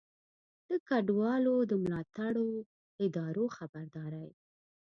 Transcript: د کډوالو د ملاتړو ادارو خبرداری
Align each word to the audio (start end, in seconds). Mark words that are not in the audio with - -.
د 0.69 0.71
کډوالو 0.87 1.55
د 1.69 1.71
ملاتړو 1.83 2.49
ادارو 3.05 3.45
خبرداری 3.57 4.27